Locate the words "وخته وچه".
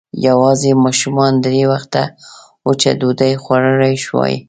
1.71-2.91